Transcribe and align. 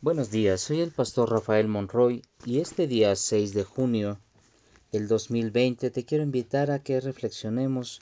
Buenos 0.00 0.30
días, 0.30 0.60
soy 0.60 0.80
el 0.80 0.92
pastor 0.92 1.28
Rafael 1.28 1.66
Monroy 1.66 2.22
y 2.44 2.60
este 2.60 2.86
día 2.86 3.16
6 3.16 3.52
de 3.52 3.64
junio 3.64 4.20
del 4.92 5.08
2020 5.08 5.90
te 5.90 6.04
quiero 6.04 6.22
invitar 6.22 6.70
a 6.70 6.84
que 6.84 7.00
reflexionemos 7.00 8.00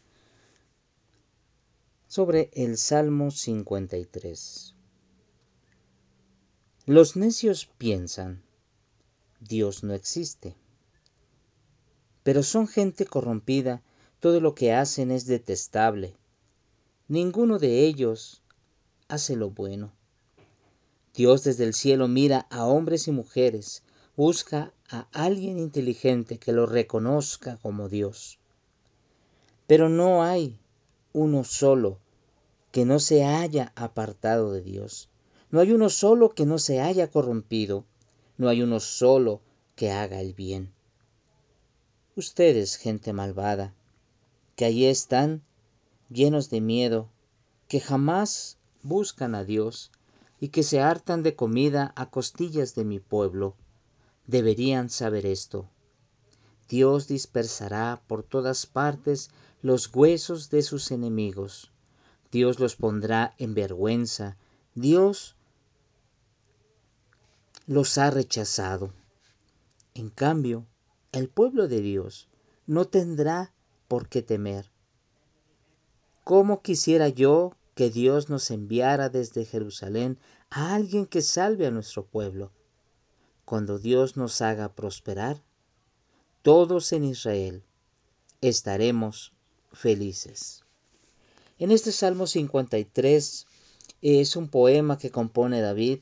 sobre 2.06 2.51
el 2.53 2.76
Salmo 2.76 3.30
53. 3.30 4.74
Los 6.85 7.17
necios 7.17 7.64
piensan, 7.64 8.42
Dios 9.40 9.83
no 9.83 9.94
existe, 9.94 10.54
pero 12.22 12.42
son 12.42 12.69
gente 12.69 13.06
corrompida, 13.06 13.83
todo 14.21 14.42
lo 14.42 14.54
que 14.54 14.74
hacen 14.74 15.10
es 15.10 15.24
detestable, 15.24 16.15
ninguno 17.09 17.59
de 17.59 17.87
ellos 17.87 18.42
hace 19.09 19.34
lo 19.34 19.48
bueno. 19.48 19.95
Dios 21.16 21.45
desde 21.45 21.64
el 21.64 21.73
cielo 21.73 22.09
mira 22.09 22.47
a 22.51 22.66
hombres 22.66 23.09
y 23.09 23.11
mujeres, 23.11 23.83
busca 24.16 24.75
a 24.91 25.09
alguien 25.12 25.59
inteligente 25.59 26.39
que 26.39 26.52
lo 26.52 26.66
reconozca 26.66 27.56
como 27.56 27.89
Dios. 27.89 28.39
Pero 29.66 29.89
no 29.89 30.23
hay 30.23 30.61
uno 31.15 31.42
solo 31.42 31.98
que 32.70 32.84
no 32.84 33.01
se 33.01 33.25
haya 33.25 33.73
apartado 33.75 34.52
de 34.52 34.61
Dios. 34.61 35.09
No 35.51 35.61
hay 35.61 35.73
uno 35.73 35.89
solo 35.89 36.34
que 36.34 36.45
no 36.45 36.59
se 36.59 36.83
haya 36.83 37.11
corrompido. 37.11 37.87
No 38.37 38.51
hay 38.51 38.61
uno 38.61 38.78
solo 38.80 39.41
que 39.75 39.91
haga 39.91 40.20
el 40.20 40.34
bien. 40.34 40.70
Ustedes, 42.17 42.77
gente 42.77 43.14
malvada, 43.14 43.73
que 44.55 44.67
allí 44.67 44.84
están 44.84 45.42
llenos 46.11 46.51
de 46.51 46.61
miedo, 46.61 47.09
que 47.69 47.80
jamás 47.80 48.59
buscan 48.83 49.34
a 49.34 49.45
Dios, 49.45 49.91
y 50.41 50.49
que 50.49 50.63
se 50.63 50.81
hartan 50.81 51.23
de 51.23 51.35
comida 51.35 51.93
a 51.97 52.11
costillas 52.11 52.75
de 52.75 52.85
mi 52.85 53.01
pueblo, 53.01 53.57
deberían 54.27 54.91
saber 54.91 55.27
esto. 55.27 55.69
Dios 56.69 57.06
dispersará 57.06 58.03
por 58.06 58.23
todas 58.23 58.67
partes 58.67 59.31
los 59.62 59.95
huesos 59.95 60.51
de 60.51 60.62
sus 60.62 60.91
enemigos. 60.91 61.70
Dios 62.33 62.59
los 62.59 62.77
pondrá 62.77 63.34
en 63.39 63.55
vergüenza. 63.55 64.37
Dios 64.75 65.37
los 67.67 67.98
ha 67.98 68.11
rechazado. 68.11 68.93
En 69.95 70.11
cambio, 70.11 70.67
el 71.12 71.28
pueblo 71.28 71.69
de 71.69 71.81
Dios 71.81 72.28
no 72.67 72.84
tendrá 72.87 73.53
por 73.89 74.09
qué 74.09 74.23
temer. 74.23 74.71
¿Cómo 76.25 76.61
quisiera 76.61 77.09
yo 77.09 77.55
que 77.77 77.91
Dios 77.91 78.30
nos 78.30 78.50
enviara 78.50 79.10
desde 79.10 79.44
Jerusalén 79.44 80.19
a 80.48 80.74
alguien 80.74 81.05
que 81.05 81.20
salve 81.20 81.66
a 81.66 81.70
nuestro 81.70 82.06
pueblo. 82.06 82.50
Cuando 83.44 83.78
Dios 83.78 84.16
nos 84.16 84.41
haga 84.41 84.74
prosperar, 84.74 85.42
todos 86.41 86.94
en 86.94 87.04
Israel 87.04 87.62
estaremos 88.41 89.34
felices. 89.74 90.64
En 91.58 91.70
este 91.70 91.92
Salmo 91.92 92.27
53 92.27 93.47
es 94.00 94.36
un 94.36 94.48
poema 94.48 94.97
que 94.97 95.10
compone 95.10 95.60
David 95.60 96.00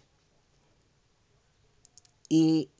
y, 2.29 2.71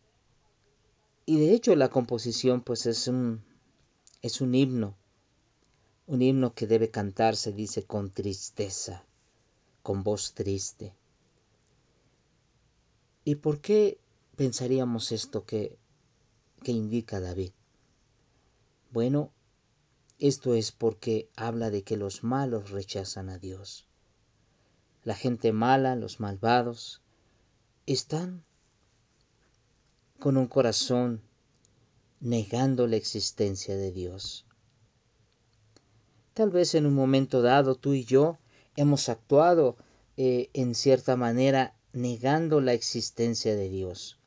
y 1.27 1.41
de 1.41 1.53
hecho 1.53 1.75
la 1.75 1.89
composición 1.89 2.61
pues 2.61 2.87
es 2.87 3.09
un, 3.09 3.43
es 4.23 4.41
un 4.41 4.55
himno 4.55 4.97
un 6.07 6.23
himno 6.23 6.55
que 6.55 6.67
debe 6.67 6.91
cantarse, 6.91 7.53
dice, 7.53 7.85
con 7.85 8.11
tristeza, 8.11 9.05
con 9.83 10.03
voz 10.03 10.35
triste. 10.35 10.95
¿Y 13.25 13.37
por 13.37 13.61
qué 13.61 13.99
pensaríamos 14.37 15.13
esto 15.13 15.45
que, 15.45 15.79
que 16.63 16.73
indica 16.73 17.21
David? 17.21 17.53
Bueno, 18.91 19.33
esto 20.19 20.55
es 20.55 20.73
porque 20.73 21.29
habla 21.37 21.71
de 21.71 21.83
que 21.83 21.97
los 21.97 22.23
malos 22.23 22.71
rechazan 22.71 23.31
a 23.31 23.39
Dios. 23.39 23.87
La 25.05 25.15
gente 25.15 25.53
mala, 25.53 25.97
los 25.97 26.21
malvados, 26.21 27.03
están 27.87 28.45
con 30.19 30.37
un 30.37 30.47
corazón 30.47 31.23
negando 32.21 32.87
la 32.87 32.97
existencia 32.97 33.77
de 33.77 33.93
Dios. 33.93 34.47
Tal 36.35 36.51
vez 36.51 36.75
en 36.75 36.87
un 36.87 36.95
momento 36.95 37.43
dado 37.43 37.77
tú 37.77 37.95
y 37.95 38.05
yo 38.05 38.39
hemos 38.77 39.09
actuado 39.09 39.77
eh, 40.17 40.51
en 40.53 40.75
cierta 40.75 41.17
manera 41.17 41.75
negando 41.93 42.61
la 42.61 42.73
existencia 42.73 43.55
de 43.55 43.69
Dios. 43.69 44.19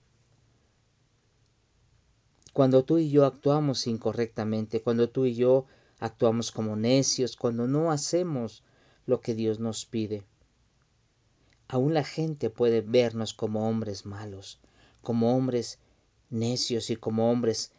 Cuando 2.53 2.85
tú 2.85 2.97
y 2.97 3.09
yo 3.09 3.25
actuamos 3.25 3.87
incorrectamente, 3.87 4.81
cuando 4.81 5.09
tú 5.09 5.25
y 5.25 5.35
yo 5.35 5.65
actuamos 5.99 6.51
como 6.51 6.77
necios, 6.77 7.35
cuando 7.35 7.67
no 7.67 7.91
hacemos 7.91 8.63
lo 9.05 9.19
que 9.19 9.35
Dios 9.35 9.59
nos 9.59 9.85
pide, 9.85 10.23
aún 11.67 11.93
la 11.93 12.05
gente 12.05 12.49
puede 12.49 12.81
vernos 12.81 13.33
como 13.33 13.67
hombres 13.67 14.05
malos, 14.05 14.59
como 15.01 15.35
hombres 15.35 15.77
necios 16.29 16.89
y 16.89 16.95
como 16.95 17.29
hombres 17.29 17.71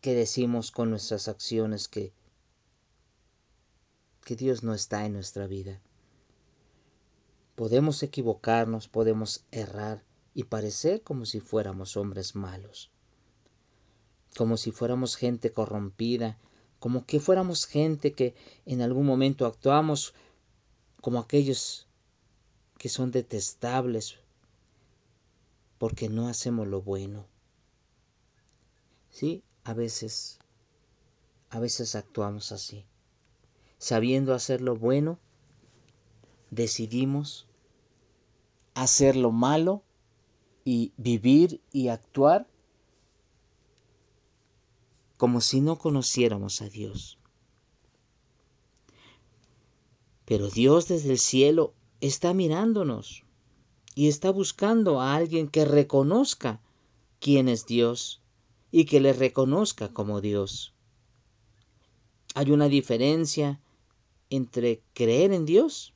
que 0.00 0.14
decimos 0.14 0.70
con 0.70 0.90
nuestras 0.90 1.28
acciones 1.28 1.88
que 1.88 2.12
que 4.30 4.36
Dios 4.36 4.62
no 4.62 4.74
está 4.74 5.06
en 5.06 5.14
nuestra 5.14 5.48
vida. 5.48 5.80
Podemos 7.56 8.00
equivocarnos, 8.04 8.86
podemos 8.86 9.44
errar 9.50 10.04
y 10.34 10.44
parecer 10.44 11.02
como 11.02 11.26
si 11.26 11.40
fuéramos 11.40 11.96
hombres 11.96 12.36
malos, 12.36 12.92
como 14.36 14.56
si 14.56 14.70
fuéramos 14.70 15.16
gente 15.16 15.52
corrompida, 15.52 16.38
como 16.78 17.06
que 17.06 17.18
fuéramos 17.18 17.66
gente 17.66 18.12
que 18.12 18.36
en 18.66 18.82
algún 18.82 19.04
momento 19.04 19.46
actuamos 19.46 20.14
como 21.00 21.18
aquellos 21.18 21.88
que 22.78 22.88
son 22.88 23.10
detestables 23.10 24.14
porque 25.76 26.08
no 26.08 26.28
hacemos 26.28 26.68
lo 26.68 26.82
bueno. 26.82 27.26
Sí, 29.10 29.42
a 29.64 29.74
veces, 29.74 30.38
a 31.48 31.58
veces 31.58 31.96
actuamos 31.96 32.52
así 32.52 32.86
sabiendo 33.80 34.34
hacer 34.34 34.60
lo 34.60 34.76
bueno, 34.76 35.18
decidimos 36.50 37.48
hacer 38.74 39.16
lo 39.16 39.32
malo 39.32 39.82
y 40.64 40.92
vivir 40.98 41.62
y 41.72 41.88
actuar 41.88 42.46
como 45.16 45.40
si 45.40 45.62
no 45.62 45.78
conociéramos 45.78 46.60
a 46.60 46.68
Dios. 46.68 47.18
Pero 50.26 50.50
Dios 50.50 50.86
desde 50.86 51.12
el 51.12 51.18
cielo 51.18 51.72
está 52.02 52.34
mirándonos 52.34 53.24
y 53.94 54.08
está 54.08 54.30
buscando 54.30 55.00
a 55.00 55.14
alguien 55.14 55.48
que 55.48 55.64
reconozca 55.64 56.60
quién 57.18 57.48
es 57.48 57.64
Dios 57.64 58.20
y 58.70 58.84
que 58.84 59.00
le 59.00 59.14
reconozca 59.14 59.88
como 59.88 60.20
Dios. 60.20 60.74
Hay 62.34 62.50
una 62.50 62.68
diferencia 62.68 63.58
entre 64.30 64.82
creer 64.94 65.32
en 65.32 65.44
Dios 65.44 65.92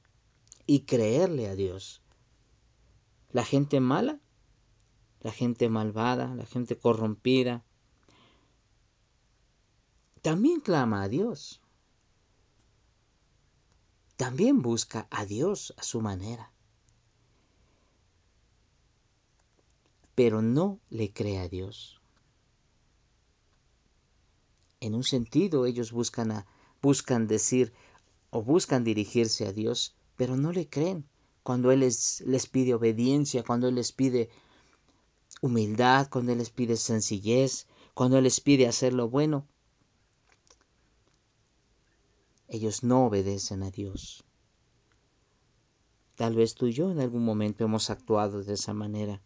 y 0.67 0.81
creerle 0.81 1.49
a 1.49 1.55
Dios. 1.55 2.03
La 3.31 3.45
gente 3.45 3.81
mala, 3.81 4.21
la 5.21 5.33
gente 5.33 5.69
malvada, 5.69 6.35
la 6.35 6.45
gente 6.45 6.77
corrompida, 6.77 7.65
también 10.25 10.61
clama 10.61 11.03
a 11.03 11.09
Dios. 11.09 11.61
También 14.17 14.63
busca 14.63 15.07
a 15.11 15.27
Dios 15.27 15.75
a 15.77 15.83
su 15.83 16.01
manera. 16.01 16.51
Pero 20.15 20.41
no 20.41 20.81
le 20.89 21.13
cree 21.13 21.41
a 21.41 21.49
Dios. 21.49 22.01
En 24.81 24.95
un 24.95 25.05
sentido, 25.05 25.67
ellos 25.67 25.93
buscan, 25.93 26.31
a, 26.31 26.47
buscan 26.81 27.27
decir, 27.27 27.75
o 28.35 28.43
buscan 28.43 28.83
dirigirse 28.83 29.47
a 29.47 29.53
Dios, 29.53 29.95
pero 30.17 30.37
no 30.37 30.51
le 30.51 30.69
creen 30.69 31.07
cuando 31.45 31.71
Él 31.71 31.81
les, 31.81 32.21
les 32.23 32.49
pide 32.49 32.75
obediencia, 32.75 33.45
cuando 33.45 33.69
Él 33.69 33.77
les 33.77 33.93
pide 33.93 34.29
humildad, 35.41 36.09
cuando 36.11 36.33
Él 36.33 36.39
les 36.39 36.51
pide 36.51 36.77
sencillez, 36.77 37.69
cuando 37.95 38.19
Él 38.19 38.25
les 38.25 38.41
pide 38.41 38.67
hacer 38.67 38.93
lo 38.93 39.09
bueno. 39.09 39.47
Ellos 42.49 42.83
no 42.83 43.07
obedecen 43.07 43.63
a 43.63 43.71
Dios. 43.71 44.25
Tal 46.17 46.35
vez 46.35 46.57
tú 46.57 46.67
y 46.67 46.73
yo 46.73 46.91
en 46.91 46.99
algún 46.99 47.25
momento 47.25 47.63
hemos 47.63 47.89
actuado 47.89 48.43
de 48.43 48.55
esa 48.55 48.75
manera, 48.75 49.23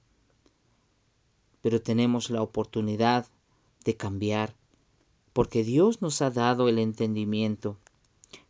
pero 1.62 1.80
tenemos 1.80 2.28
la 2.28 2.42
oportunidad 2.42 3.26
de 3.86 3.96
cambiar, 3.96 4.54
porque 5.32 5.64
Dios 5.64 6.02
nos 6.02 6.20
ha 6.20 6.30
dado 6.30 6.68
el 6.68 6.78
entendimiento 6.78 7.78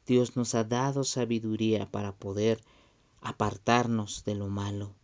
Dios 0.09 0.37
nos 0.37 0.55
ha 0.55 0.65
dado 0.65 1.05
sabiduría 1.05 1.91
para 1.91 2.17
poder 2.17 2.65
apartarnos 3.21 4.25
de 4.25 4.35
lo 4.35 4.49
malo. 4.49 4.95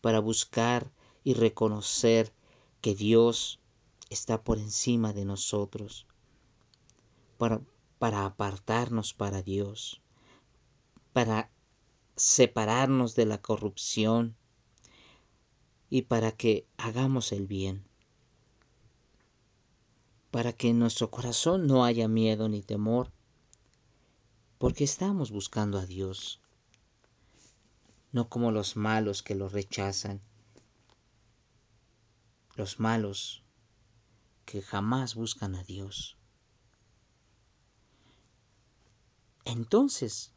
para 0.00 0.20
buscar 0.20 0.92
y 1.24 1.34
reconocer 1.34 2.32
que 2.80 2.94
Dios 2.94 3.58
está 4.10 4.42
por 4.42 4.58
encima 4.58 5.12
de 5.12 5.24
nosotros, 5.24 6.06
para, 7.36 7.60
para 7.98 8.24
apartarnos 8.24 9.12
para 9.12 9.42
Dios, 9.42 10.00
para 11.12 11.50
separarnos 12.16 13.14
de 13.16 13.26
la 13.26 13.42
corrupción 13.42 14.36
y 15.90 16.02
para 16.02 16.32
que 16.32 16.66
hagamos 16.76 17.32
el 17.32 17.46
bien, 17.46 17.84
para 20.30 20.52
que 20.52 20.68
en 20.68 20.78
nuestro 20.78 21.10
corazón 21.10 21.66
no 21.66 21.84
haya 21.84 22.06
miedo 22.08 22.48
ni 22.48 22.62
temor, 22.62 23.10
porque 24.58 24.84
estamos 24.84 25.30
buscando 25.30 25.78
a 25.78 25.86
Dios, 25.86 26.40
no 28.12 28.28
como 28.28 28.50
los 28.50 28.76
malos 28.76 29.22
que 29.22 29.36
lo 29.36 29.48
rechazan, 29.48 30.20
los 32.56 32.80
malos 32.80 33.44
que 34.44 34.60
jamás 34.62 35.14
buscan 35.14 35.54
a 35.54 35.62
Dios. 35.62 36.16
Entonces, 39.44 40.32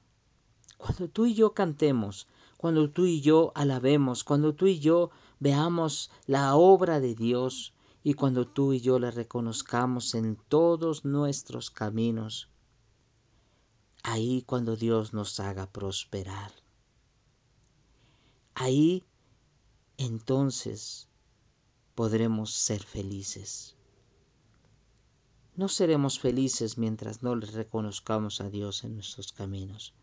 cuando 0.78 1.08
tú 1.10 1.26
y 1.26 1.34
yo 1.34 1.54
cantemos, 1.54 2.28
cuando 2.58 2.92
tú 2.92 3.06
y 3.08 3.22
yo 3.22 3.52
alabemos, 3.56 4.24
cuando 4.24 4.54
tú 4.54 4.68
y 4.68 4.80
yo 4.80 5.10
veamos 5.40 6.12
la 6.28 6.56
obra 6.56 7.00
de 7.00 7.16
Dios 7.16 7.74
y 8.04 8.14
cuando 8.14 8.48
tú 8.48 8.74
y 8.74 8.82
yo 8.82 9.00
la 9.00 9.10
reconozcamos 9.10 10.14
en 10.14 10.36
todos 10.36 11.06
nuestros 11.06 11.72
caminos, 11.72 12.50
ahí 14.04 14.44
cuando 14.44 14.76
Dios 14.76 15.14
nos 15.14 15.40
haga 15.40 15.68
prosperar. 15.72 16.52
Ahí 18.56 19.04
entonces 19.98 21.08
podremos 21.96 22.54
ser 22.54 22.84
felices. 22.84 23.76
No 25.56 25.68
seremos 25.68 26.20
felices 26.20 26.78
mientras 26.78 27.24
no 27.24 27.36
le 27.36 27.46
reconozcamos 27.48 28.42
a 28.42 28.50
Dios 28.50 28.84
en 28.84 28.96
nuestros 28.96 29.32
caminos 29.32 29.94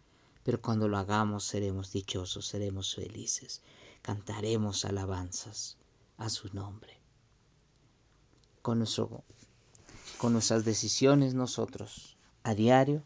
pero 0.48 0.62
cuando 0.62 0.88
lo 0.88 0.96
hagamos 0.96 1.44
seremos 1.44 1.92
dichosos, 1.92 2.46
seremos 2.46 2.94
felices, 2.94 3.60
cantaremos 4.00 4.86
alabanzas 4.86 5.76
a 6.16 6.30
su 6.30 6.48
nombre. 6.54 6.98
Con, 8.62 8.82
con 10.16 10.32
nuestras 10.32 10.64
decisiones 10.64 11.34
nosotros 11.34 12.16
a 12.44 12.54
diario 12.54 13.02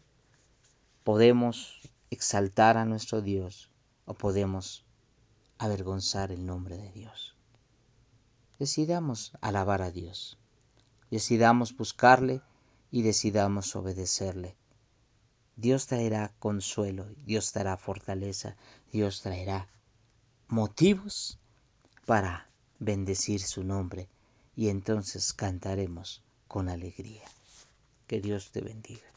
podemos 1.03 1.79
exaltar 2.09 2.77
a 2.77 2.85
nuestro 2.85 3.21
Dios 3.21 3.69
o 4.05 4.13
podemos 4.13 4.85
avergonzar 5.57 6.31
el 6.31 6.45
nombre 6.45 6.77
de 6.77 6.91
Dios. 6.91 7.35
Decidamos 8.59 9.33
alabar 9.41 9.81
a 9.81 9.91
Dios, 9.91 10.37
decidamos 11.09 11.75
buscarle 11.75 12.41
y 12.91 13.01
decidamos 13.01 13.75
obedecerle 13.75 14.55
Dios 15.55 15.85
traerá 15.85 16.33
consuelo, 16.39 17.05
Dios 17.25 17.51
traerá 17.51 17.77
fortaleza, 17.77 18.55
Dios 18.91 19.21
traerá 19.21 19.69
motivos 20.47 21.37
para 22.05 22.49
bendecir 22.79 23.39
su 23.39 23.63
nombre 23.63 24.09
y 24.55 24.69
entonces 24.69 25.31
cantaremos 25.31 26.23
con 26.47 26.69
alegría. 26.69 27.23
Que 28.07 28.19
Dios 28.19 28.51
te 28.51 28.61
bendiga. 28.61 29.07